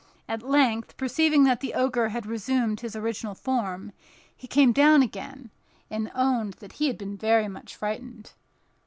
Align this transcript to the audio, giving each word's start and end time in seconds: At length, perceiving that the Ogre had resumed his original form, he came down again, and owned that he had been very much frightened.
At 0.27 0.41
length, 0.41 0.97
perceiving 0.97 1.43
that 1.43 1.59
the 1.59 1.75
Ogre 1.75 2.09
had 2.09 2.25
resumed 2.25 2.79
his 2.79 2.95
original 2.95 3.35
form, 3.35 3.91
he 4.35 4.47
came 4.47 4.71
down 4.71 5.03
again, 5.03 5.51
and 5.91 6.09
owned 6.15 6.53
that 6.53 6.73
he 6.73 6.87
had 6.87 6.97
been 6.97 7.15
very 7.15 7.47
much 7.47 7.75
frightened. 7.75 8.31